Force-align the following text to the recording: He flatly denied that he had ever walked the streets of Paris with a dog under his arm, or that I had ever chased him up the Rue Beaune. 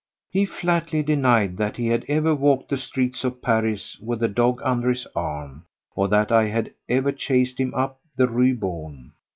He 0.31 0.45
flatly 0.47 1.03
denied 1.03 1.57
that 1.57 1.77
he 1.77 1.89
had 1.89 2.05
ever 2.07 2.33
walked 2.33 2.69
the 2.69 2.77
streets 2.79 3.23
of 3.23 3.39
Paris 3.39 3.99
with 3.99 4.23
a 4.23 4.27
dog 4.27 4.59
under 4.63 4.89
his 4.89 5.05
arm, 5.15 5.65
or 5.93 6.07
that 6.07 6.31
I 6.31 6.45
had 6.47 6.73
ever 6.89 7.11
chased 7.11 7.59
him 7.59 7.71
up 7.75 7.99
the 8.15 8.27
Rue 8.27 8.55
Beaune. 8.55 9.11